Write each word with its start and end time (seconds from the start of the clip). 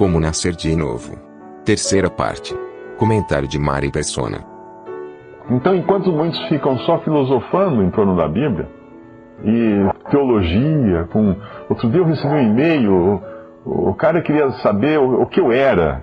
Como 0.00 0.18
nascer 0.18 0.56
de 0.56 0.74
novo. 0.74 1.14
Terceira 1.62 2.08
parte. 2.08 2.56
Comentário 2.96 3.46
de 3.46 3.58
Mari 3.58 3.90
Persona. 3.90 4.38
Então, 5.50 5.74
enquanto 5.74 6.10
muitos 6.10 6.42
ficam 6.48 6.78
só 6.78 7.00
filosofando 7.00 7.82
em 7.82 7.90
torno 7.90 8.16
da 8.16 8.26
Bíblia 8.26 8.66
e 9.44 10.10
teologia, 10.10 11.06
com 11.12 11.36
outro 11.68 11.90
dia 11.90 12.00
eu 12.00 12.06
recebi 12.06 12.32
um 12.32 12.40
e-mail, 12.40 13.22
o, 13.66 13.92
cara 13.92 14.22
queria 14.22 14.50
saber 14.62 14.98
o, 14.98 15.20
o 15.20 15.26
que 15.26 15.38
eu 15.38 15.52
era, 15.52 16.02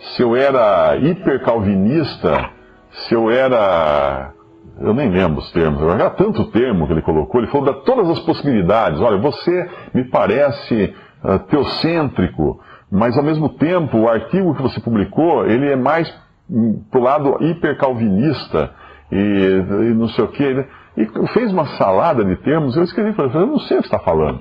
se 0.00 0.20
eu 0.20 0.34
era 0.34 0.96
hipercalvinista, 0.96 2.50
se 2.90 3.14
eu 3.14 3.30
era. 3.30 4.32
Eu 4.80 4.92
nem 4.92 5.10
lembro 5.10 5.38
os 5.38 5.52
termos, 5.52 5.80
era 5.80 6.10
tanto 6.10 6.50
termo 6.50 6.88
que 6.88 6.92
ele 6.92 7.02
colocou. 7.02 7.40
Ele 7.40 7.52
falou 7.52 7.72
de 7.72 7.84
todas 7.84 8.10
as 8.10 8.18
possibilidades. 8.18 9.00
Olha, 9.00 9.16
você 9.16 9.70
me 9.94 10.02
parece 10.02 10.92
uh, 11.22 11.38
teocêntrico, 11.48 12.58
mas 12.90 13.16
ao 13.16 13.24
mesmo 13.24 13.50
tempo 13.50 13.98
o 13.98 14.08
artigo 14.08 14.54
que 14.54 14.62
você 14.62 14.80
publicou 14.80 15.46
ele 15.46 15.70
é 15.70 15.76
mais 15.76 16.12
um, 16.50 16.82
pro 16.90 17.00
lado 17.00 17.36
hipercalvinista 17.40 18.70
e, 19.10 19.16
e 19.16 19.94
não 19.94 20.08
sei 20.08 20.24
o 20.24 20.28
que. 20.28 20.66
E 20.96 21.28
fez 21.28 21.52
uma 21.52 21.66
salada 21.76 22.24
de 22.24 22.36
termos. 22.36 22.76
Eu 22.76 22.82
escrevi 22.82 23.12
para 23.12 23.26
ele, 23.26 23.36
eu 23.36 23.46
não 23.46 23.58
sei 23.60 23.78
o 23.78 23.80
que 23.80 23.86
está 23.86 23.98
falando. 23.98 24.40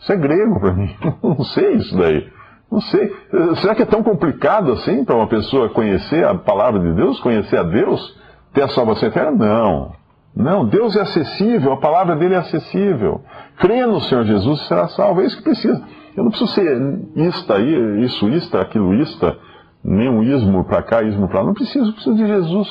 Isso 0.00 0.12
é 0.12 0.16
grego 0.16 0.60
para 0.60 0.72
mim. 0.72 0.94
Eu 1.22 1.30
não 1.30 1.44
sei 1.44 1.74
isso 1.74 1.96
daí. 1.98 2.26
Não 2.70 2.80
sei. 2.80 3.12
Será 3.60 3.74
que 3.74 3.82
é 3.82 3.86
tão 3.86 4.02
complicado 4.02 4.72
assim 4.72 5.04
para 5.04 5.16
uma 5.16 5.26
pessoa 5.26 5.70
conhecer 5.70 6.24
a 6.24 6.34
palavra 6.34 6.78
de 6.80 6.92
Deus, 6.92 7.18
conhecer 7.20 7.58
a 7.58 7.62
Deus, 7.62 8.16
ter 8.52 8.62
a 8.62 8.68
salvação 8.68 9.08
eterna? 9.08 9.32
Não. 9.32 9.92
Não, 10.36 10.66
Deus 10.66 10.94
é 10.94 11.00
acessível, 11.00 11.72
a 11.72 11.78
palavra 11.78 12.14
dele 12.14 12.34
é 12.34 12.38
acessível. 12.38 13.22
Crê 13.56 13.84
no 13.86 14.00
Senhor 14.02 14.24
Jesus 14.24 14.60
e 14.60 14.68
será 14.68 14.86
salvo. 14.88 15.20
É 15.20 15.24
isso 15.24 15.36
que 15.38 15.42
precisa. 15.42 15.82
Eu 16.18 16.24
não 16.24 16.30
preciso 16.32 16.52
ser 16.52 16.98
ista, 17.14 17.60
isso, 17.60 18.28
ista, 18.28 18.60
aquilo, 18.60 18.92
ista, 18.94 19.38
nem 19.84 20.10
um 20.10 20.20
ismo 20.20 20.64
para 20.64 20.82
cá, 20.82 21.00
ismo 21.00 21.28
para 21.28 21.40
lá. 21.40 21.46
Não 21.46 21.54
preciso, 21.54 21.92
preciso 21.92 22.16
de 22.16 22.26
Jesus. 22.26 22.68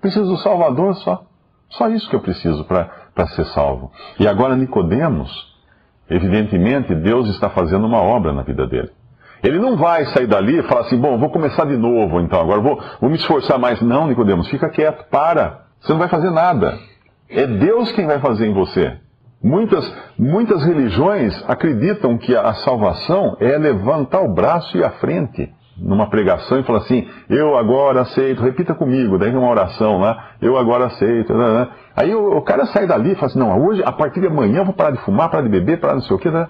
Preciso 0.00 0.30
do 0.30 0.36
Salvador 0.36 0.94
só. 0.98 1.24
Só 1.70 1.88
isso 1.88 2.08
que 2.08 2.14
eu 2.14 2.20
preciso 2.20 2.64
para 2.64 3.26
ser 3.34 3.46
salvo. 3.46 3.90
E 4.20 4.28
agora 4.28 4.54
Nicodemos, 4.54 5.28
evidentemente, 6.08 6.94
Deus 6.94 7.28
está 7.30 7.50
fazendo 7.50 7.84
uma 7.84 8.00
obra 8.00 8.32
na 8.32 8.42
vida 8.42 8.64
dele. 8.64 8.92
Ele 9.42 9.58
não 9.58 9.76
vai 9.76 10.04
sair 10.06 10.28
dali 10.28 10.60
e 10.60 10.62
falar 10.62 10.82
assim, 10.82 10.96
bom, 10.96 11.18
vou 11.18 11.30
começar 11.30 11.64
de 11.64 11.76
novo, 11.76 12.20
então, 12.20 12.40
agora 12.40 12.60
vou, 12.60 12.80
vou 13.00 13.10
me 13.10 13.16
esforçar 13.16 13.58
mais. 13.58 13.82
Não, 13.82 14.06
Nicodemos, 14.06 14.48
fica 14.48 14.70
quieto, 14.70 15.04
para. 15.10 15.64
Você 15.80 15.90
não 15.90 15.98
vai 15.98 16.08
fazer 16.08 16.30
nada. 16.30 16.78
É 17.28 17.44
Deus 17.44 17.90
quem 17.90 18.06
vai 18.06 18.20
fazer 18.20 18.46
em 18.46 18.54
você. 18.54 19.00
Muitas, 19.44 19.94
muitas 20.18 20.64
religiões 20.64 21.44
acreditam 21.46 22.16
que 22.16 22.34
a 22.34 22.54
salvação 22.54 23.36
é 23.38 23.58
levantar 23.58 24.22
o 24.22 24.32
braço 24.32 24.74
e 24.78 24.82
a 24.82 24.88
frente 24.92 25.52
numa 25.76 26.08
pregação 26.08 26.60
e 26.60 26.62
falar 26.62 26.78
assim, 26.78 27.06
eu 27.28 27.54
agora 27.58 28.00
aceito, 28.00 28.42
repita 28.42 28.74
comigo, 28.74 29.18
daí 29.18 29.34
uma 29.36 29.50
oração 29.50 29.98
lá, 29.98 30.30
eu 30.40 30.56
agora 30.56 30.86
aceito. 30.86 31.34
Né, 31.34 31.52
né. 31.52 31.68
Aí 31.94 32.14
o, 32.14 32.40
cara 32.40 32.64
sai 32.66 32.86
dali 32.86 33.12
e 33.12 33.14
fala 33.16 33.26
assim, 33.26 33.38
não, 33.38 33.66
hoje, 33.66 33.82
a 33.84 33.92
partir 33.92 34.20
de 34.20 34.28
amanhã 34.28 34.60
eu 34.60 34.64
vou 34.64 34.74
parar 34.74 34.92
de 34.92 35.00
fumar, 35.00 35.28
parar 35.28 35.42
de 35.42 35.50
beber, 35.50 35.78
parar 35.78 35.94
não 35.94 36.02
sei 36.02 36.16
o 36.16 36.18
quê. 36.18 36.30
Né? 36.30 36.48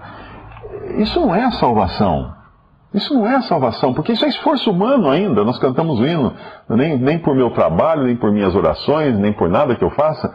Isso 0.99 1.19
não 1.19 1.35
é 1.35 1.51
salvação. 1.53 2.33
Isso 2.93 3.13
não 3.13 3.27
é 3.27 3.41
salvação, 3.43 3.93
porque 3.93 4.13
isso 4.13 4.25
é 4.25 4.29
esforço 4.29 4.71
humano 4.71 5.11
ainda. 5.11 5.43
Nós 5.43 5.59
cantamos 5.59 5.99
o 5.99 6.07
hino, 6.07 6.33
nem, 6.69 6.97
nem 6.97 7.19
por 7.19 7.35
meu 7.35 7.51
trabalho, 7.51 8.05
nem 8.05 8.15
por 8.15 8.31
minhas 8.31 8.55
orações, 8.55 9.19
nem 9.19 9.33
por 9.33 9.49
nada 9.49 9.75
que 9.75 9.83
eu 9.83 9.91
faça. 9.91 10.33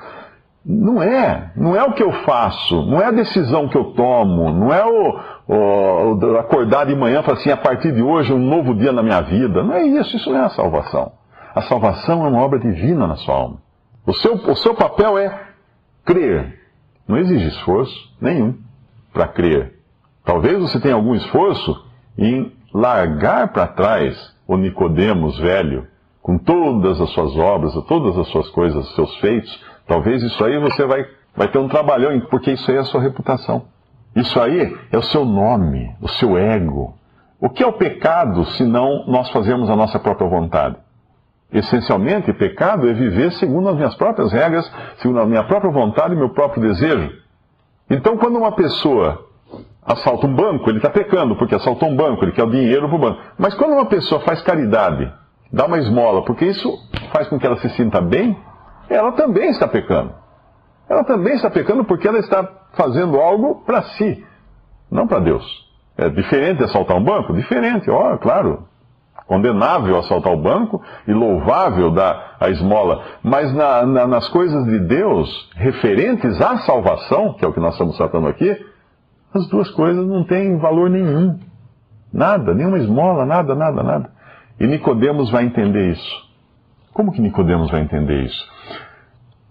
Não 0.72 1.02
é. 1.02 1.52
Não 1.56 1.75
é 1.75 1.84
o 1.84 1.94
que 1.94 2.03
eu 2.03 2.12
faço, 2.24 2.85
não 2.85 3.02
é 3.02 3.06
a 3.07 3.12
decisão 3.12 3.68
que 3.68 3.75
eu 3.75 3.85
tomo, 3.85 4.52
não 4.52 4.72
é 4.72 4.85
o, 4.85 5.19
o, 5.47 6.38
acordar 6.38 6.85
de 6.85 6.96
manhã 6.96 7.22
e 7.22 7.24
falar 7.24 7.40
assim, 7.40 7.50
a 7.50 7.57
partir 7.57 7.91
de 7.91 8.03
hoje, 8.03 8.31
um 8.31 8.38
novo 8.38 8.75
dia 8.75 8.91
na 8.91 9.02
minha 9.02 9.19
vida. 9.22 9.63
Não 9.63 9.74
é 9.74 9.81
isso, 9.81 10.16
isso 10.16 10.29
não 10.29 10.38
é 10.38 10.46
a 10.46 10.50
salvação. 10.50 11.12
A 11.56 11.63
salvação 11.63 12.24
é 12.24 12.29
uma 12.29 12.44
obra 12.44 12.59
divina 12.59 13.08
na 13.08 13.16
sua 13.16 13.34
alma. 13.34 13.58
O 14.06 14.13
seu, 14.13 14.35
o 14.35 14.56
seu 14.58 14.75
papel 14.75 15.18
é 15.18 15.41
crer. 16.06 16.59
Não 17.08 17.18
exige 17.18 17.47
esforço 17.47 18.16
nenhum 18.22 18.53
para 19.12 19.28
crer. 19.28 19.74
Talvez 20.24 20.59
você 20.59 20.79
tenha 20.79 20.94
algum 20.94 21.16
esforço 21.16 21.84
em 22.16 22.53
largar 22.72 23.52
para 23.52 23.66
trás 23.66 24.16
o 24.47 24.56
Nicodemos 24.56 25.35
velho, 25.40 25.88
com 26.22 26.38
todas 26.38 27.02
as 27.02 27.09
suas 27.09 27.35
obras, 27.35 27.74
todas 27.88 28.16
as 28.19 28.28
suas 28.28 28.47
coisas, 28.50 28.88
seus 28.94 29.16
feitos, 29.16 29.69
talvez 29.89 30.22
isso 30.23 30.45
aí 30.45 30.57
você 30.59 30.85
vai, 30.85 31.05
vai 31.35 31.47
ter 31.50 31.57
um 31.57 31.67
trabalhão, 31.67 32.17
porque 32.29 32.51
isso 32.51 32.69
aí 32.69 32.77
é 32.77 32.81
a 32.81 32.85
sua 32.85 33.01
reputação. 33.01 33.63
Isso 34.16 34.39
aí 34.39 34.77
é 34.91 34.97
o 34.97 35.01
seu 35.01 35.25
nome, 35.25 35.94
o 36.00 36.07
seu 36.07 36.38
ego. 36.38 36.94
O 37.41 37.50
que 37.50 37.63
é 37.63 37.67
o 37.67 37.73
pecado 37.73 38.45
se 38.51 38.63
não 38.63 39.05
nós 39.07 39.29
fazermos 39.31 39.69
a 39.69 39.75
nossa 39.75 39.99
própria 39.99 40.29
vontade? 40.29 40.78
Essencialmente, 41.51 42.31
pecado 42.33 42.88
é 42.88 42.94
viver 42.94 43.31
segundo 43.33 43.69
as 43.69 43.75
minhas 43.75 43.95
próprias 43.95 44.31
regras, 44.31 44.72
segundo 44.97 45.19
a 45.22 45.25
minha 45.25 45.44
própria 45.44 45.72
vontade 45.72 46.13
e 46.13 46.17
meu 46.17 46.29
próprio 46.29 46.61
desejo. 46.61 47.11
Então, 47.89 48.17
quando 48.17 48.38
uma 48.38 48.51
pessoa 48.51 49.25
assalta 49.83 50.28
um 50.28 50.35
banco, 50.35 50.69
ele 50.69 50.78
está 50.78 50.89
pecando, 50.89 51.35
porque 51.35 51.55
assaltou 51.55 51.89
um 51.89 51.95
banco, 51.95 52.23
ele 52.23 52.33
quer 52.33 52.44
o 52.44 52.51
dinheiro 52.51 52.88
para 52.88 52.95
o 52.95 52.99
banco. 52.99 53.19
Mas 53.38 53.55
quando 53.55 53.73
uma 53.73 53.85
pessoa 53.85 54.22
faz 54.22 54.41
caridade, 54.44 55.11
dá 55.51 55.66
uma 55.66 55.79
esmola, 55.79 56.23
porque 56.23 56.45
isso 56.45 56.72
faz 57.11 57.28
com 57.28 57.39
que 57.39 57.47
ela 57.47 57.57
se 57.57 57.69
sinta 57.69 57.99
bem, 57.99 58.38
ela 58.89 59.11
também 59.11 59.50
está 59.50 59.67
pecando. 59.67 60.13
Ela 60.89 61.03
também 61.03 61.35
está 61.35 61.50
pecando 61.50 61.83
porque 61.83 62.07
ela 62.07 62.19
está 62.19 62.47
fazendo 62.73 63.19
algo 63.19 63.63
para 63.63 63.83
si, 63.83 64.25
não 64.91 65.07
para 65.07 65.19
Deus. 65.19 65.45
É 65.97 66.09
diferente 66.09 66.63
assaltar 66.63 66.97
um 66.97 67.03
banco? 67.03 67.33
Diferente, 67.33 67.89
ó, 67.89 68.17
claro. 68.17 68.67
Condenável 69.28 69.99
assaltar 69.99 70.33
o 70.33 70.41
banco 70.41 70.81
e 71.07 71.13
louvável 71.13 71.91
dar 71.91 72.38
a 72.39 72.49
esmola. 72.49 73.03
Mas 73.22 73.53
na, 73.53 73.85
na, 73.85 74.07
nas 74.07 74.28
coisas 74.29 74.66
de 74.66 74.79
Deus, 74.79 75.51
referentes 75.55 76.41
à 76.41 76.57
salvação, 76.59 77.33
que 77.33 77.45
é 77.45 77.47
o 77.47 77.53
que 77.53 77.59
nós 77.59 77.73
estamos 77.73 77.95
tratando 77.95 78.28
aqui, 78.28 78.49
as 79.31 79.47
duas 79.49 79.69
coisas 79.72 80.07
não 80.07 80.23
têm 80.23 80.57
valor 80.57 80.89
nenhum. 80.89 81.38
Nada, 82.11 82.55
nenhuma 82.55 82.79
esmola, 82.79 83.25
nada, 83.25 83.53
nada, 83.53 83.83
nada. 83.83 84.09
E 84.59 84.66
Nicodemos 84.66 85.29
vai 85.29 85.45
entender 85.45 85.91
isso. 85.91 86.29
Como 86.94 87.11
que 87.11 87.22
Nicodemos 87.22 87.69
vai 87.69 87.81
entender 87.81 88.23
isso? 88.23 88.59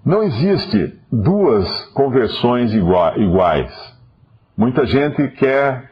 Não 0.08 0.22
existe 0.22 0.98
duas 1.12 1.84
conversões 1.92 2.72
iguais. 2.72 3.70
Muita 4.56 4.86
gente 4.86 5.28
quer 5.32 5.90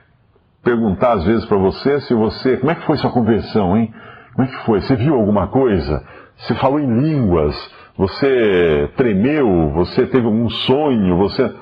perguntar 0.65 1.13
às 1.13 1.25
vezes 1.25 1.45
para 1.45 1.59
você 1.59 2.01
se 2.01 2.15
você, 2.15 2.57
como 2.57 2.73
é 2.73 2.77
que 2.77 2.87
foi 2.87 2.97
sua 2.97 3.11
conversão, 3.11 3.77
hein? 3.77 3.93
Como 4.35 4.49
é 4.49 4.51
que 4.51 4.65
foi? 4.65 4.81
Você 4.81 4.97
viu 4.97 5.17
alguma 5.17 5.49
coisa? 5.49 6.03
Você 6.35 6.55
falou 6.55 6.81
em 6.81 6.99
línguas? 6.99 7.55
Você 7.99 8.91
tremeu? 8.97 9.73
Você 9.75 10.07
teve 10.07 10.25
algum 10.25 10.49
sonho? 10.49 11.19
Você 11.19 11.55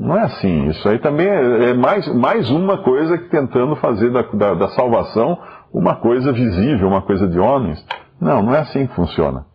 não 0.00 0.18
é 0.18 0.22
assim. 0.22 0.66
Isso 0.66 0.88
aí 0.88 0.98
também 0.98 1.28
é, 1.28 1.70
é 1.70 1.74
mais, 1.74 2.12
mais 2.12 2.50
uma 2.50 2.78
coisa 2.78 3.16
que 3.16 3.28
tentando 3.28 3.76
fazer 3.76 4.10
da, 4.10 4.22
da, 4.22 4.54
da, 4.54 4.68
salvação 4.70 5.38
uma 5.72 5.94
coisa 5.94 6.32
visível, 6.32 6.88
uma 6.88 7.02
coisa 7.02 7.28
de 7.28 7.38
homens. 7.38 7.86
Não, 8.20 8.42
não 8.42 8.52
é 8.52 8.58
assim 8.58 8.84
que 8.88 8.96
funciona. 8.96 9.51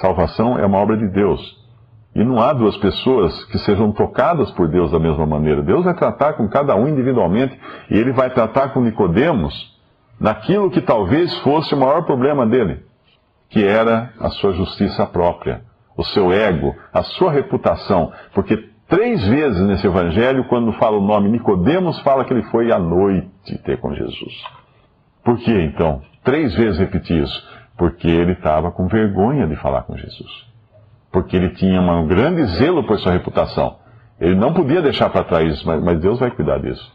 Salvação 0.00 0.58
é 0.58 0.66
uma 0.66 0.78
obra 0.78 0.96
de 0.96 1.08
Deus. 1.08 1.40
E 2.14 2.24
não 2.24 2.40
há 2.40 2.52
duas 2.52 2.76
pessoas 2.78 3.44
que 3.46 3.58
sejam 3.58 3.92
tocadas 3.92 4.50
por 4.52 4.68
Deus 4.68 4.90
da 4.90 4.98
mesma 4.98 5.26
maneira. 5.26 5.62
Deus 5.62 5.84
vai 5.84 5.94
tratar 5.94 6.34
com 6.34 6.48
cada 6.48 6.74
um 6.74 6.88
individualmente 6.88 7.58
e 7.90 7.98
ele 7.98 8.12
vai 8.12 8.30
tratar 8.30 8.70
com 8.70 8.80
Nicodemos 8.80 9.54
naquilo 10.18 10.70
que 10.70 10.80
talvez 10.80 11.36
fosse 11.40 11.74
o 11.74 11.78
maior 11.78 12.04
problema 12.04 12.46
dele, 12.46 12.82
que 13.50 13.62
era 13.62 14.12
a 14.18 14.30
sua 14.30 14.52
justiça 14.52 15.04
própria, 15.06 15.60
o 15.96 16.02
seu 16.04 16.32
ego, 16.32 16.74
a 16.92 17.02
sua 17.02 17.30
reputação, 17.30 18.10
porque 18.34 18.74
Três 18.88 19.26
vezes 19.26 19.60
nesse 19.62 19.84
evangelho, 19.84 20.44
quando 20.44 20.72
fala 20.74 20.96
o 20.96 21.04
nome 21.04 21.28
Nicodemos, 21.28 21.98
fala 22.02 22.24
que 22.24 22.32
ele 22.32 22.44
foi 22.44 22.70
à 22.70 22.78
noite 22.78 23.58
ter 23.64 23.80
com 23.80 23.92
Jesus. 23.92 24.44
Por 25.24 25.38
que 25.38 25.50
então? 25.50 26.02
Três 26.22 26.54
vezes 26.54 26.78
repetir 26.78 27.24
isso. 27.24 27.65
Porque 27.76 28.08
ele 28.08 28.32
estava 28.32 28.70
com 28.70 28.86
vergonha 28.86 29.46
de 29.46 29.56
falar 29.56 29.82
com 29.82 29.96
Jesus. 29.96 30.46
Porque 31.12 31.36
ele 31.36 31.50
tinha 31.50 31.80
um 31.80 32.06
grande 32.06 32.44
zelo 32.58 32.84
por 32.84 32.98
sua 32.98 33.12
reputação. 33.12 33.76
Ele 34.20 34.34
não 34.34 34.52
podia 34.54 34.80
deixar 34.80 35.10
para 35.10 35.24
trás 35.24 35.52
isso, 35.52 35.66
mas, 35.66 36.00
Deus 36.00 36.18
vai 36.18 36.30
cuidar 36.30 36.58
disso. 36.58 36.90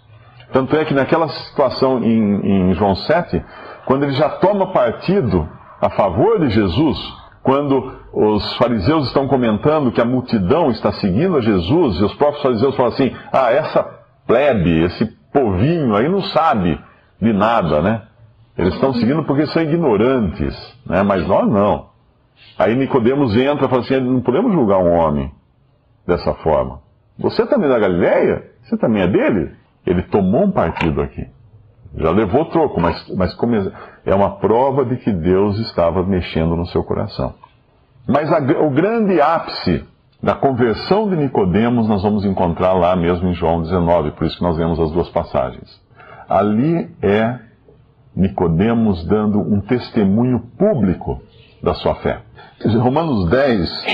Tanto 0.51 0.75
é 0.75 0.83
que 0.83 0.93
naquela 0.93 1.27
situação 1.29 2.03
em, 2.03 2.69
em 2.69 2.73
João 2.73 2.95
7, 2.95 3.43
quando 3.85 4.03
ele 4.03 4.13
já 4.13 4.29
toma 4.29 4.71
partido 4.71 5.47
a 5.79 5.89
favor 5.91 6.39
de 6.39 6.49
Jesus, 6.49 6.97
quando 7.43 7.93
os 8.13 8.55
fariseus 8.57 9.07
estão 9.07 9.27
comentando 9.27 9.91
que 9.91 10.01
a 10.01 10.05
multidão 10.05 10.69
está 10.69 10.91
seguindo 10.93 11.37
a 11.37 11.41
Jesus, 11.41 11.99
e 11.99 12.03
os 12.03 12.13
próprios 12.15 12.43
fariseus 12.43 12.75
falam 12.75 12.91
assim: 12.91 13.15
ah, 13.31 13.51
essa 13.51 13.83
plebe, 14.27 14.83
esse 14.83 15.05
povinho 15.31 15.95
aí 15.95 16.09
não 16.09 16.21
sabe 16.21 16.79
de 17.19 17.33
nada, 17.33 17.81
né? 17.81 18.01
Eles 18.57 18.73
estão 18.73 18.93
seguindo 18.93 19.23
porque 19.23 19.45
são 19.47 19.61
ignorantes, 19.61 20.55
né? 20.85 21.03
mas 21.03 21.25
nós 21.27 21.49
não. 21.49 21.89
Aí 22.57 22.75
Nicodemos 22.75 23.35
entra 23.35 23.65
e 23.65 23.69
fala 23.69 23.81
assim: 23.81 23.99
não 23.99 24.21
podemos 24.21 24.51
julgar 24.51 24.79
um 24.79 24.91
homem 24.91 25.31
dessa 26.05 26.33
forma. 26.35 26.79
Você 27.17 27.45
também 27.45 27.69
é 27.69 27.73
da 27.73 27.79
Galileia? 27.79 28.51
Você 28.63 28.77
também 28.77 29.03
é 29.03 29.07
dele? 29.07 29.51
Ele 29.85 30.01
tomou 30.03 30.45
um 30.45 30.51
partido 30.51 31.01
aqui. 31.01 31.27
Já 31.95 32.09
levou 32.11 32.45
troco, 32.45 32.79
mas, 32.79 33.07
mas 33.15 33.35
é 34.05 34.15
uma 34.15 34.37
prova 34.37 34.85
de 34.85 34.97
que 34.97 35.11
Deus 35.11 35.57
estava 35.59 36.03
mexendo 36.03 36.55
no 36.55 36.65
seu 36.67 36.83
coração. 36.83 37.33
Mas 38.07 38.31
a, 38.31 38.37
o 38.61 38.69
grande 38.69 39.19
ápice 39.19 39.85
da 40.21 40.35
conversão 40.35 41.09
de 41.09 41.15
Nicodemos 41.15 41.87
nós 41.87 42.03
vamos 42.03 42.23
encontrar 42.23 42.73
lá 42.73 42.95
mesmo 42.95 43.27
em 43.27 43.33
João 43.33 43.61
19, 43.61 44.11
por 44.11 44.25
isso 44.25 44.37
que 44.37 44.43
nós 44.43 44.55
vemos 44.55 44.79
as 44.79 44.91
duas 44.91 45.09
passagens. 45.09 45.81
Ali 46.29 46.89
é 47.01 47.39
Nicodemos 48.15 49.05
dando 49.05 49.39
um 49.39 49.61
testemunho 49.61 50.39
público 50.57 51.21
da 51.63 51.73
sua 51.73 51.95
fé. 51.95 52.21
Romanos 52.79 53.29
10, 53.29 53.85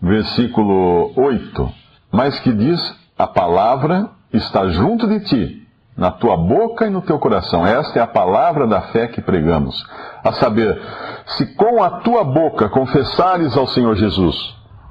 versículo 0.00 1.12
8, 1.16 1.70
mas 2.12 2.38
que 2.40 2.52
diz: 2.52 2.96
a 3.18 3.26
palavra 3.26 4.10
está 4.32 4.68
junto 4.68 5.06
de 5.08 5.20
ti, 5.20 5.66
na 5.96 6.10
tua 6.10 6.36
boca 6.36 6.86
e 6.86 6.90
no 6.90 7.02
teu 7.02 7.18
coração. 7.18 7.66
Esta 7.66 7.98
é 7.98 8.02
a 8.02 8.06
palavra 8.06 8.66
da 8.66 8.80
fé 8.82 9.08
que 9.08 9.20
pregamos. 9.20 9.84
A 10.22 10.32
saber, 10.32 10.80
se 11.26 11.54
com 11.54 11.82
a 11.82 12.00
tua 12.00 12.22
boca 12.24 12.68
confessares 12.68 13.56
ao 13.56 13.66
Senhor 13.66 13.96
Jesus 13.96 14.36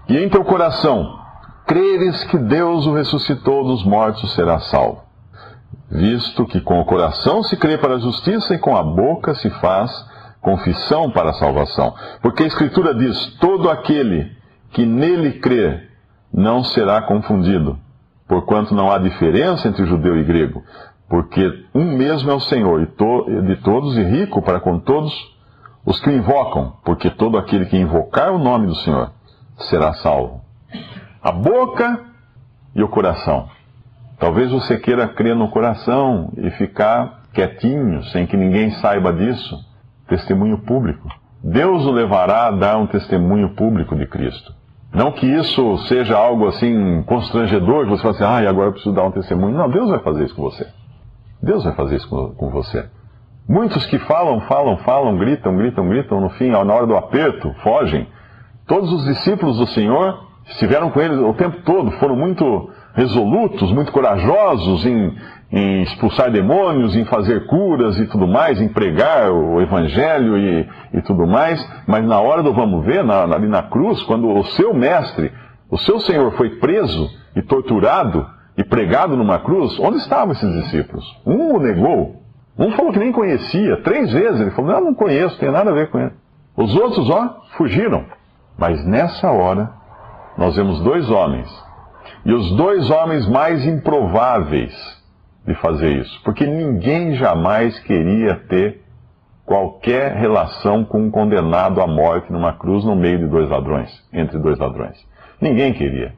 e 0.10 0.18
em 0.18 0.30
teu 0.30 0.44
coração 0.44 1.18
creres 1.66 2.24
que 2.26 2.38
Deus 2.38 2.86
o 2.86 2.94
ressuscitou 2.94 3.64
dos 3.66 3.86
mortos, 3.86 4.34
serás 4.34 4.66
salvo. 4.68 5.07
Visto 5.90 6.46
que 6.46 6.60
com 6.60 6.80
o 6.80 6.86
coração 6.86 7.44
se 7.44 7.56
crê 7.56 7.78
para 7.78 7.96
a 7.96 8.00
justiça 8.00 8.54
e 8.54 8.60
com 8.60 8.76
a 8.76 8.84
boca 8.84 9.34
se 9.36 9.50
faz 9.62 9.92
confissão 10.42 11.10
para 11.12 11.30
a 11.32 11.34
salvação. 11.34 11.94
Porque 12.22 12.44
a 12.44 12.48
Escritura 12.48 12.94
diz: 12.94 13.38
todo 13.40 13.70
aquele 13.70 14.32
que 14.72 14.86
nele 14.86 15.40
crê 15.40 15.88
não 16.34 16.64
será 16.64 17.02
confundido, 17.02 17.78
porquanto 18.28 18.76
não 18.76 18.92
há 18.92 18.98
diferença 18.98 19.68
entre 19.68 19.86
judeu 19.86 20.18
e 20.18 20.24
grego, 20.24 20.64
porque 21.10 21.66
um 21.74 21.98
mesmo 21.98 22.30
é 22.30 22.34
o 22.34 22.40
Senhor 22.42 22.86
de 22.86 23.56
todos 23.58 23.98
e 23.98 24.04
rico 24.04 24.42
para 24.42 24.60
com 24.60 24.80
todos 24.80 25.14
os 25.86 26.00
que 26.02 26.10
o 26.10 26.14
invocam, 26.14 26.74
porque 26.84 27.10
todo 27.10 27.38
aquele 27.38 27.66
que 27.66 27.78
invocar 27.78 28.34
o 28.34 28.38
nome 28.38 28.68
do 28.68 28.76
Senhor 28.76 29.12
será 29.70 29.94
salvo. 29.94 30.42
A 31.24 31.32
boca 31.32 32.06
e 32.76 32.84
o 32.84 32.90
coração. 32.90 33.48
Talvez 34.20 34.52
você 34.52 34.78
queira 34.78 35.08
crer 35.08 35.36
no 35.36 35.50
coração 35.50 36.32
e 36.38 36.50
ficar 36.52 37.22
quietinho, 37.34 38.04
sem 38.06 38.26
que 38.26 38.36
ninguém 38.36 38.72
saiba 38.72 39.14
disso. 39.14 39.56
Testemunho 40.08 40.60
público. 40.60 41.08
Deus 41.44 41.86
o 41.86 41.92
levará 41.92 42.48
a 42.48 42.52
dar 42.52 42.78
um 42.78 42.88
testemunho 42.88 43.54
público 43.56 43.96
de 43.96 44.08
Cristo. 44.08 44.54
Não 44.94 45.12
que 45.12 45.28
isso 45.28 45.78
seja 45.90 46.18
algo 46.18 46.48
assim 46.48 47.04
constrangedor, 47.04 47.84
que 47.84 47.92
você 47.92 48.02
fala 48.02 48.16
assim, 48.16 48.24
ah, 48.24 48.50
agora 48.50 48.70
eu 48.70 48.74
preciso 48.74 48.96
dar 48.96 49.04
um 49.04 49.12
testemunho. 49.12 49.56
Não, 49.56 49.70
Deus 49.70 49.90
vai 49.90 50.00
fazer 50.00 50.26
isso 50.26 50.36
com 50.36 50.42
você. 50.42 50.66
Deus 51.42 51.64
vai 51.64 51.74
fazer 51.74 51.98
isso 51.98 52.10
com, 52.10 52.50
você. 52.50 52.90
Muitos 53.48 53.86
que 53.86 54.00
falam, 54.00 54.42
falam, 54.42 54.78
falam, 54.78 55.18
gritam, 55.18 55.56
gritam, 55.56 55.88
gritam, 55.88 56.20
no 56.20 56.30
fim, 56.32 56.50
na 56.50 56.60
hora 56.60 56.88
do 56.88 56.96
aperto, 56.96 57.54
fogem. 57.62 58.08
Todos 58.66 58.92
os 58.92 59.06
discípulos 59.06 59.58
do 59.58 59.68
Senhor 59.68 60.26
estiveram 60.48 60.90
com 60.90 61.00
ele 61.00 61.16
o 61.16 61.34
tempo 61.34 61.62
todo, 61.64 61.92
foram 61.92 62.16
muito 62.16 62.70
resolutos, 62.98 63.72
muito 63.72 63.92
corajosos 63.92 64.84
em, 64.84 65.16
em 65.52 65.84
expulsar 65.84 66.32
demônios, 66.32 66.96
em 66.96 67.06
fazer 67.06 67.46
curas 67.46 67.96
e 68.00 68.08
tudo 68.08 68.28
mais, 68.28 68.60
em 68.60 68.68
pregar 68.68 69.32
o 69.32 69.62
evangelho 69.62 70.36
e, 70.36 70.68
e 70.96 71.02
tudo 71.04 71.28
mais, 71.28 71.64
mas 71.88 72.04
na 72.04 72.20
hora 72.20 72.42
do 72.42 72.52
vamos 72.52 72.84
ver, 72.84 73.04
na, 73.04 73.22
ali 73.22 73.48
na 73.48 73.62
cruz, 73.62 74.02
quando 74.04 74.28
o 74.28 74.44
seu 74.46 74.74
mestre, 74.74 75.32
o 75.70 75.78
seu 75.78 76.00
Senhor 76.00 76.32
foi 76.32 76.58
preso 76.58 77.08
e 77.36 77.42
torturado, 77.44 78.26
e 78.58 78.64
pregado 78.64 79.16
numa 79.16 79.38
cruz, 79.38 79.80
onde 79.80 79.98
estavam 79.98 80.32
esses 80.32 80.64
discípulos? 80.64 81.06
Um 81.24 81.56
o 81.56 81.60
negou, 81.60 82.16
um 82.58 82.72
falou 82.72 82.92
que 82.92 82.98
nem 82.98 83.12
conhecia, 83.12 83.84
três 83.84 84.12
vezes 84.12 84.42
ele 84.42 84.50
falou: 84.50 84.72
Não, 84.72 84.82
não 84.82 84.96
conheço, 84.96 85.38
tem 85.38 85.52
nada 85.52 85.70
a 85.70 85.74
ver 85.74 85.92
com 85.92 86.00
ele. 86.00 86.14
Os 86.56 86.76
outros, 86.76 87.08
ó, 87.12 87.42
fugiram. 87.56 88.06
Mas 88.58 88.84
nessa 88.88 89.30
hora, 89.30 89.70
nós 90.36 90.56
vemos 90.56 90.82
dois 90.82 91.08
homens, 91.12 91.48
e 92.28 92.34
os 92.34 92.52
dois 92.58 92.90
homens 92.90 93.26
mais 93.26 93.66
improváveis 93.66 94.74
de 95.46 95.56
fazer 95.56 95.94
isso, 95.94 96.22
porque 96.26 96.46
ninguém 96.46 97.16
jamais 97.16 97.80
queria 97.80 98.36
ter 98.50 98.82
qualquer 99.46 100.12
relação 100.12 100.84
com 100.84 101.04
um 101.04 101.10
condenado 101.10 101.80
à 101.80 101.88
morte 101.88 102.30
numa 102.30 102.52
cruz 102.52 102.84
no 102.84 102.98
meio 102.98 103.18
de 103.20 103.28
dois 103.28 103.50
ladrões, 103.50 103.90
entre 104.12 104.38
dois 104.40 104.60
ladrões. 104.60 104.98
Ninguém 105.40 105.72
queria. 105.72 106.16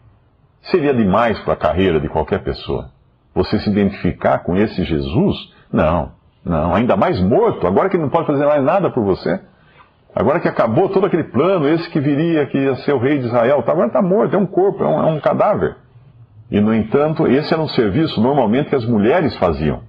Seria 0.63 0.95
demais 0.95 1.39
para 1.41 1.53
a 1.53 1.57
carreira 1.57 2.00
de 2.00 2.09
qualquer 2.09 2.41
pessoa. 2.41 2.89
Você 3.35 3.59
se 3.59 3.69
identificar 3.69 4.39
com 4.39 4.57
esse 4.57 4.83
Jesus? 4.83 5.53
Não, 5.71 6.11
não. 6.44 6.73
Ainda 6.73 6.97
mais 6.97 7.21
morto, 7.21 7.67
agora 7.67 7.88
que 7.88 7.97
ele 7.97 8.03
não 8.03 8.09
pode 8.09 8.25
fazer 8.25 8.47
mais 8.47 8.63
nada 8.63 8.89
por 8.89 9.03
você. 9.03 9.39
Agora 10.15 10.39
que 10.39 10.47
acabou 10.47 10.89
todo 10.89 11.06
aquele 11.06 11.25
plano, 11.25 11.69
esse 11.69 11.88
que 11.91 12.00
viria, 12.00 12.47
que 12.47 12.57
ia 12.57 12.75
ser 12.77 12.94
o 12.94 12.97
rei 12.97 13.19
de 13.19 13.27
Israel, 13.27 13.61
tá, 13.61 13.73
agora 13.73 13.89
está 13.89 14.01
morto, 14.01 14.35
é 14.35 14.39
um 14.39 14.47
corpo, 14.47 14.83
é 14.83 14.88
um, 14.88 15.03
é 15.03 15.06
um 15.06 15.19
cadáver. 15.19 15.75
E, 16.51 16.60
no 16.60 16.74
entanto, 16.74 17.28
esse 17.28 17.54
era 17.54 17.62
um 17.62 17.68
serviço 17.68 18.19
normalmente 18.22 18.69
que 18.69 18.75
as 18.75 18.86
mulheres 18.86 19.36
faziam. 19.38 19.81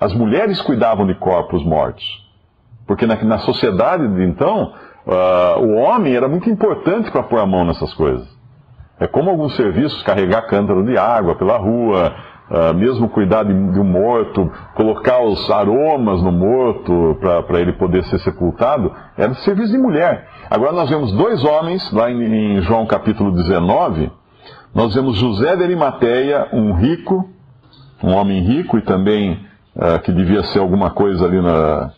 As 0.00 0.14
mulheres 0.14 0.60
cuidavam 0.62 1.06
de 1.06 1.14
corpos 1.14 1.62
mortos. 1.64 2.04
Porque 2.86 3.06
na, 3.06 3.22
na 3.22 3.38
sociedade 3.38 4.06
de 4.08 4.24
então, 4.24 4.72
uh, 5.06 5.60
o 5.60 5.74
homem 5.76 6.16
era 6.16 6.28
muito 6.28 6.48
importante 6.48 7.10
para 7.10 7.22
pôr 7.22 7.38
a 7.38 7.46
mão 7.46 7.64
nessas 7.64 7.92
coisas. 7.94 8.26
É 8.98 9.06
como 9.06 9.30
alguns 9.30 9.54
serviços, 9.54 10.02
carregar 10.02 10.46
cântaro 10.46 10.84
de 10.84 10.96
água 10.96 11.34
pela 11.34 11.58
rua, 11.58 12.14
uh, 12.50 12.74
mesmo 12.74 13.08
cuidar 13.10 13.44
de, 13.44 13.52
de, 13.52 13.78
um 13.78 13.84
morto, 13.84 14.50
colocar 14.74 15.20
os 15.20 15.50
aromas 15.50 16.22
no 16.22 16.32
morto 16.32 17.18
para 17.46 17.60
ele 17.60 17.74
poder 17.74 18.02
ser 18.04 18.18
sepultado, 18.20 18.92
era 19.16 19.34
serviço 19.34 19.72
de 19.72 19.78
mulher. 19.78 20.26
Agora 20.50 20.72
nós 20.72 20.88
vemos 20.88 21.12
dois 21.12 21.44
homens, 21.44 21.92
lá 21.92 22.10
em, 22.10 22.56
em 22.56 22.62
João 22.62 22.86
capítulo 22.86 23.30
19, 23.32 24.10
nós 24.74 24.94
vemos 24.94 25.18
José 25.18 25.54
de 25.54 25.62
Arimateia, 25.62 26.48
um 26.52 26.72
rico, 26.72 27.28
um 28.02 28.14
homem 28.14 28.42
rico 28.42 28.78
e 28.78 28.82
também 28.82 29.46
uh, 29.76 30.00
que 30.02 30.10
devia 30.10 30.42
ser 30.44 30.60
alguma 30.60 30.90
coisa 30.90 31.26
ali 31.26 31.42
na, 31.42 31.92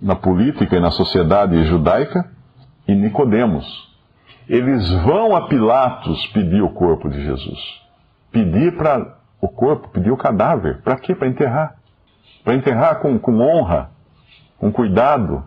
na 0.00 0.14
política 0.14 0.76
e 0.76 0.80
na 0.80 0.90
sociedade 0.90 1.64
judaica, 1.64 2.30
e 2.86 2.94
Nicodemos, 2.94 3.88
eles 4.46 4.90
vão 5.04 5.34
a 5.34 5.48
Pilatos 5.48 6.26
pedir 6.28 6.60
o 6.60 6.70
corpo 6.70 7.08
de 7.08 7.24
Jesus. 7.24 7.58
Pedir 8.30 8.76
para 8.76 9.16
o 9.40 9.48
corpo, 9.48 9.88
pedir 9.88 10.10
o 10.10 10.16
cadáver. 10.16 10.82
Para 10.82 10.98
quê? 10.98 11.14
Para 11.14 11.28
enterrar. 11.28 11.76
Para 12.44 12.54
enterrar 12.54 13.00
com, 13.00 13.18
com 13.18 13.40
honra, 13.40 13.90
com 14.58 14.70
cuidado, 14.70 15.42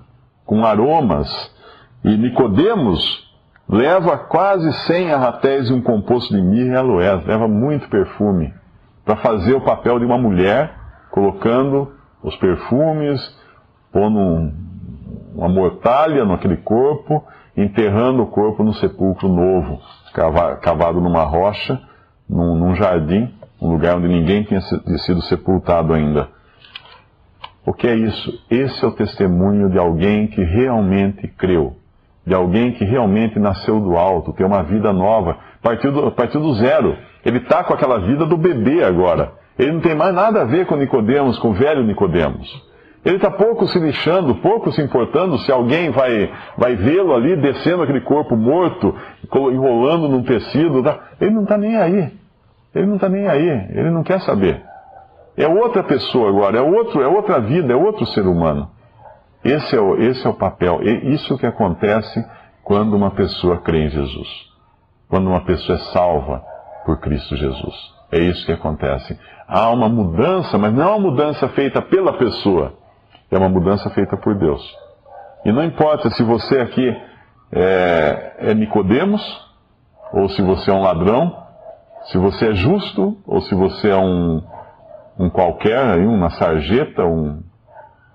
com 0.46 0.65
aromas. 0.65 1.30
E 2.03 2.18
Nicodemos 2.18 3.23
leva 3.67 4.17
quase 4.17 4.72
100 4.88 5.13
arratéis 5.13 5.70
e 5.70 5.74
um 5.74 5.82
composto 5.82 6.34
de 6.34 6.41
mirra 6.41 6.74
e 6.74 6.77
aloés, 6.77 7.25
leva 7.25 7.48
muito 7.48 7.89
perfume, 7.89 8.53
para 9.05 9.17
fazer 9.17 9.53
o 9.53 9.62
papel 9.62 10.00
de 10.00 10.05
uma 10.05 10.17
mulher, 10.17 10.74
colocando 11.12 11.91
os 12.22 12.36
perfumes, 12.38 13.20
pondo 13.91 14.51
uma 15.36 15.50
mortalha 15.50 16.25
naquele 16.25 16.58
corpo 16.58 17.24
enterrando 17.55 18.24
o 18.24 18.27
corpo 18.27 18.63
no 18.63 18.74
sepulcro 18.74 19.27
novo, 19.29 19.79
cavado 20.62 21.00
numa 21.00 21.24
rocha, 21.24 21.79
num, 22.27 22.55
num 22.55 22.75
jardim, 22.75 23.34
um 23.62 23.70
lugar 23.70 23.98
onde 23.98 24.08
ninguém 24.08 24.43
tinha 24.43 24.62
sido 24.62 25.22
sepultado 25.24 25.93
ainda. 25.93 26.29
O 27.65 27.74
que 27.74 27.88
é 27.88 27.96
isso? 27.96 28.43
Esse 28.50 28.84
é 28.84 28.88
o 28.88 28.91
testemunho 28.91 29.70
de 29.70 29.77
alguém 29.77 30.27
que 30.27 30.43
realmente 30.43 31.27
creu, 31.27 31.77
de 32.25 32.34
alguém 32.34 32.72
que 32.72 32.86
realmente 32.86 33.38
nasceu 33.39 33.80
do 33.80 33.98
alto, 33.98 34.34
tem 34.34 34.46
uma 34.46 34.63
vida 34.63 34.94
nova, 34.94 35.38
partiu 35.62 35.92
do, 35.92 36.12
partiu 36.12 36.42
do 36.42 36.53
zero. 36.56 36.96
Ele 37.25 37.38
está 37.38 37.63
com 37.63 37.74
aquela 37.74 38.00
vida 38.00 38.25
do 38.25 38.38
bebê 38.38 38.84
agora. 38.84 39.34
Ele 39.58 39.74
não 39.74 39.82
tem 39.82 39.96
mais 39.96 40.13
nada 40.13 40.42
a 40.42 40.46
ver 40.46 40.65
com 40.65 40.75
Nicodemos, 40.75 41.38
com 41.39 41.50
o 41.50 41.53
velho 41.53 41.84
Nicodemos. 41.84 42.50
Ele 43.06 43.18
está 43.18 43.30
pouco 43.30 43.68
se 43.68 43.77
lixando, 43.80 44.36
pouco 44.36 44.72
se 44.72 44.82
importando 44.82 45.38
se 45.39 45.51
alguém 45.51 45.92
vai, 45.92 46.32
vai 46.58 46.75
vê-lo 46.75 47.13
ali 47.13 47.36
descendo 47.36 47.84
aquele 47.84 48.00
corpo 48.01 48.36
morto, 48.36 48.96
enrolando 49.51 50.08
num 50.08 50.24
tecido. 50.24 50.82
Tá? 50.82 51.00
Ele 51.20 51.32
não 51.32 51.44
está 51.44 51.58
nem 51.58 51.75
aí. 51.75 52.12
Ele 52.74 52.88
não 52.88 52.96
está 52.96 53.08
nem 53.08 53.27
aí, 53.27 53.48
ele 53.72 53.92
não 53.92 54.03
quer 54.03 54.20
saber. 54.22 54.62
É 55.38 55.48
outra 55.48 55.84
pessoa 55.84 56.30
agora, 56.30 56.58
é, 56.58 56.62
outro, 56.62 57.01
é 57.01 57.08
outra 57.08 57.39
vida, 57.39 57.74
é 57.74 57.75
outro 57.75 58.06
ser 58.08 58.25
humano. 58.25 58.70
Esse 59.43 59.75
é 59.75 59.79
o, 59.79 59.95
esse 59.95 60.25
é 60.25 60.29
o 60.29 60.33
papel, 60.33 60.79
é 60.81 60.91
isso 61.09 61.38
que 61.38 61.45
acontece 61.45 62.23
quando 62.63 62.95
uma 62.95 63.12
pessoa 63.12 63.57
crê 63.62 63.85
em 63.85 63.89
Jesus. 63.89 64.27
Quando 65.09 65.27
uma 65.27 65.41
pessoa 65.41 65.77
é 65.77 65.81
salva 65.91 66.43
por 66.85 67.00
Cristo 67.00 67.35
Jesus. 67.35 67.75
É 68.12 68.19
isso 68.19 68.45
que 68.45 68.51
acontece. 68.51 69.19
Há 69.47 69.69
uma 69.69 69.89
mudança, 69.89 70.57
mas 70.57 70.73
não 70.73 70.83
é 70.83 70.88
uma 70.88 71.12
mudança 71.12 71.50
feita 71.50 71.81
pela 71.81 72.13
pessoa, 72.13 72.73
é 73.29 73.38
uma 73.38 73.50
mudança 73.50 73.89
feita 73.89 74.15
por 74.15 74.35
Deus. 74.35 74.62
E 75.43 75.51
não 75.51 75.63
importa 75.63 76.09
se 76.12 76.23
você 76.23 76.59
aqui 76.59 76.95
é, 77.51 78.35
é 78.39 78.53
Nicodemos, 78.53 79.21
ou 80.13 80.29
se 80.29 80.41
você 80.41 80.71
é 80.71 80.73
um 80.73 80.81
ladrão, 80.81 81.43
se 82.05 82.17
você 82.17 82.50
é 82.50 82.53
justo, 82.53 83.17
ou 83.25 83.41
se 83.41 83.55
você 83.55 83.89
é 83.89 83.97
um, 83.97 84.41
um 85.19 85.29
qualquer, 85.29 85.97
uma 86.00 86.29
sarjeta, 86.29 87.03
um, 87.03 87.41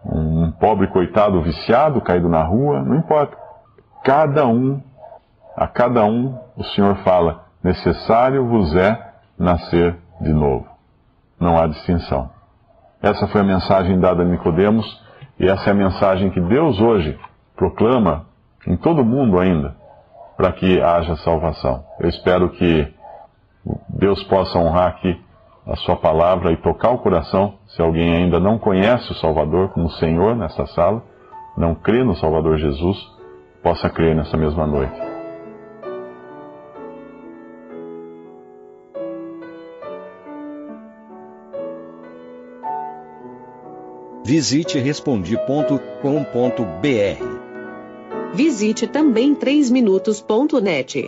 um 0.09 0.51
pobre 0.53 0.87
coitado 0.89 1.43
viciado, 1.43 2.01
caído 2.01 2.29
na 2.29 2.43
rua, 2.43 2.83
não 2.83 2.97
importa. 2.97 3.37
Cada 4.05 4.47
um, 4.47 4.81
a 5.57 5.67
cada 5.67 6.05
um, 6.05 6.39
o 6.57 6.65
Senhor 6.65 6.97
fala: 6.99 7.45
necessário 7.63 8.47
vos 8.47 8.75
é 8.75 8.99
nascer 9.39 9.97
de 10.21 10.33
novo. 10.33 10.67
Não 11.39 11.59
há 11.59 11.67
distinção. 11.67 12.31
Essa 13.03 13.29
foi 13.29 13.43
a 13.43 13.45
mensagem 13.45 14.01
dada 14.01 14.23
a 14.23 14.25
Nicodemos 14.25 15.01
e 15.39 15.47
essa 15.47 15.71
é 15.71 15.73
a 15.73 15.77
mensagem 15.77 16.31
que 16.31 16.41
Deus 16.41 16.81
hoje 16.81 17.19
proclama 17.55 18.27
em 18.67 18.77
todo 18.77 19.03
o 19.03 19.05
mundo 19.05 19.39
ainda, 19.39 19.77
para 20.37 20.53
que 20.53 20.81
haja 20.81 21.17
salvação. 21.17 21.85
Eu 22.01 22.09
espero 22.09 22.51
que 22.51 22.93
Deus 23.89 24.23
possa 24.25 24.59
honrar 24.59 24.89
aqui 24.89 25.21
a 25.69 25.77
sua 25.77 25.97
palavra 25.97 26.51
e 26.51 26.57
tocar 26.57 26.93
o 26.93 26.99
coração, 26.99 27.59
se 27.67 27.83
alguém 27.83 28.15
ainda 28.15 28.41
não 28.41 28.59
conhece 28.59 29.13
o 29.13 29.15
Salvador 29.17 29.69
como 29.69 29.91
Senhor 29.91 30.35
nessa 30.35 30.67
sala, 30.69 31.05
não 31.59 31.75
crê 31.75 32.03
no 32.03 32.17
Salvador 32.17 32.57
Jesus, 32.57 32.97
possa 33.63 33.91
crer 33.91 34.17
nessa 34.17 34.37
mesma 34.37 34.67
noite. 34.67 34.99
Visite 44.25 44.79
respondi.com.br. 44.79 45.79
Visite 48.35 48.87
também 48.87 49.35
3minutos.net. 49.35 51.08